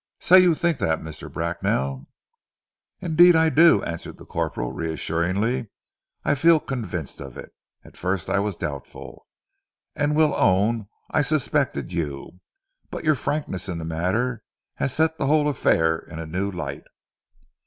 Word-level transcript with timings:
Say 0.19 0.39
you 0.39 0.55
think 0.55 0.79
that, 0.79 0.99
Mr. 0.99 1.31
Bracknell?" 1.31 2.07
"Indeed 3.01 3.35
I 3.35 3.49
do," 3.49 3.83
answered 3.83 4.17
the 4.17 4.25
corporal 4.25 4.71
reassuringly, 4.71 5.69
"I 6.25 6.33
feel 6.33 6.59
convinced 6.59 7.21
of 7.21 7.37
it. 7.37 7.53
At 7.83 7.95
first, 7.97 8.27
I 8.27 8.39
was 8.39 8.57
doubtful, 8.57 9.27
and 9.95 10.15
will 10.15 10.33
own 10.35 10.87
I 11.11 11.21
suspected 11.21 11.93
you. 11.93 12.39
But 12.89 13.03
your 13.03 13.13
frankness 13.13 13.69
in 13.69 13.77
the 13.77 13.85
matter 13.85 14.41
has 14.77 14.91
set 14.91 15.19
the 15.19 15.27
whole 15.27 15.47
affair 15.47 15.99
in 15.99 16.17
a 16.17 16.25
new 16.25 16.49
light." 16.49 16.85